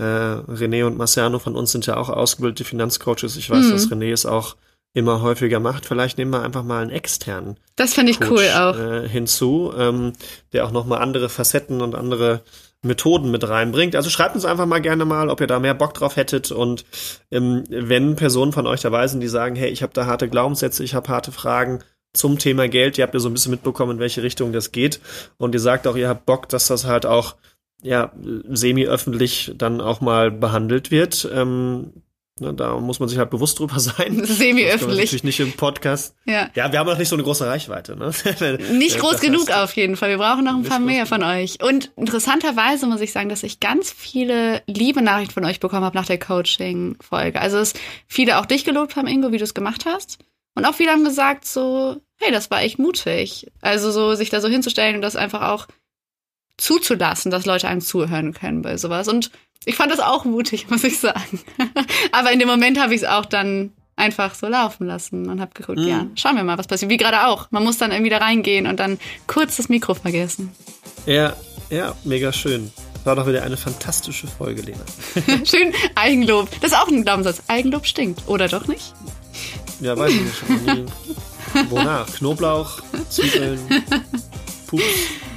äh, 0.00 0.02
René 0.02 0.84
und 0.86 0.96
Marciano 0.96 1.38
von 1.38 1.54
uns 1.54 1.72
sind 1.72 1.86
ja 1.86 1.96
auch 1.96 2.08
ausgebildete 2.08 2.64
Finanzcoaches. 2.64 3.36
Ich 3.36 3.50
weiß, 3.50 3.66
mhm. 3.66 3.70
dass 3.72 3.90
René 3.90 4.12
es 4.12 4.24
auch 4.24 4.56
immer 4.94 5.20
häufiger 5.22 5.60
macht. 5.60 5.86
Vielleicht 5.86 6.18
nehmen 6.18 6.32
wir 6.32 6.42
einfach 6.42 6.64
mal 6.64 6.82
einen 6.82 6.90
externen. 6.90 7.58
Das 7.76 7.94
finde 7.94 8.10
ich 8.10 8.18
Coach, 8.18 8.30
cool 8.30 8.50
auch. 8.56 8.76
Äh, 8.76 9.08
hinzu, 9.08 9.72
ähm, 9.76 10.14
der 10.52 10.64
auch 10.64 10.72
nochmal 10.72 11.00
andere 11.00 11.28
Facetten 11.28 11.82
und 11.82 11.94
andere 11.94 12.42
Methoden 12.82 13.30
mit 13.30 13.46
reinbringt. 13.46 13.94
Also 13.94 14.08
schreibt 14.08 14.34
uns 14.34 14.46
einfach 14.46 14.66
mal 14.66 14.80
gerne 14.80 15.04
mal, 15.04 15.28
ob 15.28 15.40
ihr 15.40 15.46
da 15.46 15.60
mehr 15.60 15.74
Bock 15.74 15.92
drauf 15.92 16.16
hättet 16.16 16.50
und 16.50 16.86
ähm, 17.30 17.64
wenn 17.68 18.16
Personen 18.16 18.52
von 18.52 18.66
euch 18.66 18.80
dabei 18.80 19.06
sind, 19.06 19.20
die 19.20 19.28
sagen, 19.28 19.54
hey, 19.54 19.68
ich 19.68 19.82
habe 19.82 19.92
da 19.92 20.06
harte 20.06 20.30
Glaubenssätze, 20.30 20.82
ich 20.82 20.94
habe 20.94 21.08
harte 21.08 21.30
Fragen 21.30 21.80
zum 22.14 22.38
Thema 22.38 22.68
Geld, 22.68 22.96
ihr 22.96 23.04
habt 23.04 23.12
ja 23.12 23.20
so 23.20 23.28
ein 23.28 23.34
bisschen 23.34 23.52
mitbekommen, 23.52 23.92
in 23.92 23.98
welche 23.98 24.22
Richtung 24.22 24.52
das 24.52 24.72
geht 24.72 24.98
und 25.36 25.54
ihr 25.54 25.60
sagt 25.60 25.86
auch, 25.86 25.94
ihr 25.94 26.08
habt 26.08 26.24
Bock, 26.24 26.48
dass 26.48 26.68
das 26.68 26.86
halt 26.86 27.04
auch 27.04 27.36
ja 27.82 28.12
semi-öffentlich 28.48 29.52
dann 29.56 29.80
auch 29.80 30.00
mal 30.00 30.30
behandelt 30.30 30.90
wird. 30.90 31.28
Ähm, 31.32 31.92
Ne, 32.40 32.54
da 32.54 32.80
muss 32.80 33.00
man 33.00 33.08
sich 33.08 33.18
halt 33.18 33.28
bewusst 33.28 33.58
drüber 33.58 33.78
sein. 33.78 34.24
Semi-öffentlich. 34.24 34.98
Natürlich 34.98 35.24
nicht 35.24 35.40
im 35.40 35.52
Podcast. 35.52 36.16
Ja. 36.24 36.48
ja, 36.54 36.72
wir 36.72 36.78
haben 36.78 36.86
noch 36.86 36.96
nicht 36.96 37.08
so 37.08 37.16
eine 37.16 37.22
große 37.22 37.46
Reichweite. 37.46 37.96
Ne? 37.96 38.12
nicht 38.72 38.98
groß 38.98 39.12
das 39.12 39.20
genug 39.20 39.48
heißt, 39.50 39.58
auf 39.58 39.76
jeden 39.76 39.96
Fall. 39.96 40.08
Wir 40.08 40.16
brauchen 40.16 40.44
noch 40.44 40.54
ein 40.54 40.62
paar 40.62 40.78
mehr 40.78 41.04
von 41.04 41.22
euch. 41.22 41.62
Und 41.62 41.92
interessanterweise 41.96 42.86
muss 42.86 43.02
ich 43.02 43.12
sagen, 43.12 43.28
dass 43.28 43.42
ich 43.42 43.60
ganz 43.60 43.92
viele 43.92 44.62
liebe 44.66 45.02
Nachrichten 45.02 45.34
von 45.34 45.44
euch 45.44 45.60
bekommen 45.60 45.84
habe 45.84 45.96
nach 45.96 46.06
der 46.06 46.18
Coaching-Folge. 46.18 47.38
Also 47.38 47.58
es 47.58 47.74
viele 48.06 48.38
auch 48.38 48.46
dich 48.46 48.64
gelobt 48.64 48.96
haben, 48.96 49.06
Ingo, 49.06 49.32
wie 49.32 49.38
du 49.38 49.44
es 49.44 49.54
gemacht 49.54 49.84
hast. 49.84 50.18
Und 50.54 50.64
auch 50.64 50.74
viele 50.74 50.92
haben 50.92 51.04
gesagt 51.04 51.44
so, 51.44 52.00
hey, 52.16 52.32
das 52.32 52.50
war 52.50 52.62
echt 52.62 52.78
mutig. 52.78 53.48
Also 53.60 53.90
so 53.90 54.14
sich 54.14 54.30
da 54.30 54.40
so 54.40 54.48
hinzustellen 54.48 54.96
und 54.96 55.02
das 55.02 55.14
einfach 55.14 55.42
auch 55.42 55.66
zuzulassen, 56.60 57.30
dass 57.30 57.46
Leute 57.46 57.68
einem 57.68 57.80
zuhören 57.80 58.32
können 58.32 58.62
bei 58.62 58.76
sowas. 58.76 59.08
Und 59.08 59.30
ich 59.64 59.76
fand 59.76 59.90
das 59.92 60.00
auch 60.00 60.24
mutig, 60.24 60.66
muss 60.70 60.84
ich 60.84 60.98
sagen. 60.98 61.40
Aber 62.12 62.32
in 62.32 62.38
dem 62.38 62.48
Moment 62.48 62.80
habe 62.80 62.94
ich 62.94 63.02
es 63.02 63.08
auch 63.08 63.26
dann 63.26 63.72
einfach 63.96 64.34
so 64.34 64.46
laufen 64.48 64.86
lassen 64.86 65.28
und 65.28 65.40
habe 65.40 65.52
geguckt, 65.54 65.78
mhm. 65.78 65.88
ja, 65.88 66.06
schauen 66.14 66.36
wir 66.36 66.44
mal, 66.44 66.56
was 66.58 66.66
passiert. 66.66 66.90
Wie 66.90 66.96
gerade 66.96 67.26
auch. 67.26 67.50
Man 67.50 67.62
muss 67.64 67.78
dann 67.78 67.92
irgendwie 67.92 68.10
da 68.10 68.18
reingehen 68.18 68.66
und 68.66 68.80
dann 68.80 68.98
kurz 69.26 69.56
das 69.56 69.68
Mikro 69.68 69.94
vergessen. 69.94 70.50
Ja, 71.06 71.34
ja, 71.68 71.94
mega 72.04 72.32
schön. 72.32 72.72
War 73.04 73.16
doch 73.16 73.26
wieder 73.26 73.42
eine 73.42 73.56
fantastische 73.56 74.26
Folge, 74.26 74.62
Lena. 74.62 74.84
schön 75.44 75.72
Eigenlob. 75.94 76.50
Das 76.60 76.72
ist 76.72 76.78
auch 76.78 76.88
ein 76.88 77.04
Glaubenssatz. 77.04 77.42
Eigenlob 77.48 77.86
stinkt, 77.86 78.26
oder 78.26 78.48
doch 78.48 78.66
nicht? 78.66 78.94
Ja, 79.80 79.96
weiß 79.96 80.12
ich 80.12 80.20
nicht. 80.20 80.92
Wonach? 81.70 82.06
Knoblauch, 82.14 82.80
Zwiebeln, 83.08 83.58
Pups, 84.66 84.84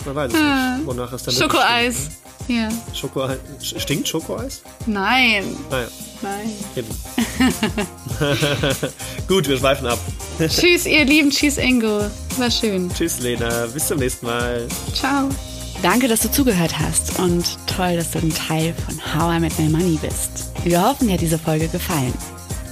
man 0.06 0.16
weiß 0.16 0.28
es 0.28 0.34
nicht. 0.34 0.44
Ah. 0.44 0.80
Wonach 0.86 1.14
ist 1.14 1.28
dann 1.28 1.34
Schokoeis. 1.34 1.96
Ja. 2.48 2.70
Schokoeis. 2.94 3.38
Stinkt 3.62 4.08
Schokoeis? 4.08 4.62
Nein. 4.86 5.56
Naja. 5.70 5.88
Nein. 6.22 6.52
Eben. 6.76 6.88
Gut, 9.28 9.48
wir 9.48 9.58
schweifen 9.58 9.88
ab. 9.88 10.00
Tschüss, 10.40 10.86
ihr 10.86 11.06
Lieben. 11.06 11.30
Tschüss, 11.30 11.58
Ingo. 11.58 12.02
War 12.38 12.52
schön. 12.52 12.92
Tschüss, 12.94 13.20
Lena. 13.20 13.68
Bis 13.68 13.88
zum 13.88 14.00
nächsten 14.00 14.26
Mal. 14.26 14.68
Ciao. 14.94 15.30
Danke, 15.82 16.08
dass 16.08 16.22
du 16.22 16.32
zugehört 16.32 16.80
hast 16.80 17.20
und 17.20 17.58
toll, 17.68 17.98
dass 17.98 18.12
du 18.12 18.20
ein 18.20 18.34
Teil 18.34 18.74
von 18.74 18.98
How 19.14 19.36
I 19.36 19.40
Met 19.40 19.58
My 19.60 19.68
Money 19.68 20.00
bist. 20.02 20.52
Wir 20.64 20.82
hoffen, 20.82 21.08
dir 21.08 21.16
hat 21.16 21.22
diese 21.22 21.38
Folge 21.38 21.68
gefallen. 21.68 22.14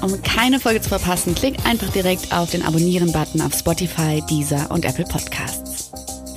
Um 0.01 0.19
keine 0.23 0.59
Folge 0.59 0.81
zu 0.81 0.89
verpassen, 0.89 1.35
klick 1.35 1.57
einfach 1.65 1.89
direkt 1.89 2.33
auf 2.33 2.51
den 2.51 2.63
Abonnieren-Button 2.63 3.41
auf 3.41 3.53
Spotify, 3.53 4.23
Deezer 4.29 4.71
und 4.71 4.85
Apple 4.85 5.05
Podcasts. 5.05 5.60